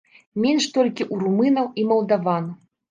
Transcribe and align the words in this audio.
Менш 0.45 0.67
толькі 0.79 1.05
ў 1.13 1.15
румынаў 1.27 1.71
і 1.83 1.87
малдаван. 1.93 2.55